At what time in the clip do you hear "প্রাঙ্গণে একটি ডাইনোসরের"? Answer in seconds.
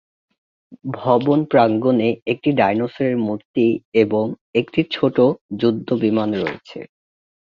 1.45-3.15